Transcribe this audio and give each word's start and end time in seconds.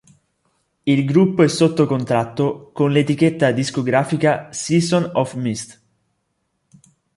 Il 0.87 1.05
gruppo 1.05 1.43
è 1.43 1.47
sotto 1.47 1.85
contratto 1.85 2.71
con 2.73 2.89
l'etichetta 2.91 3.51
discografica 3.51 4.51
Season 4.51 5.07
of 5.13 5.35
Mist. 5.35 5.79